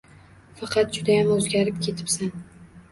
Faqat 0.61 0.89
judayam 0.97 1.31
o`zgarib 1.37 1.79
ketibsan 1.89 2.35